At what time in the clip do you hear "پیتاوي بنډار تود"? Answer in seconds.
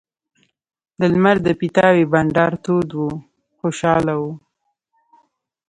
1.59-2.89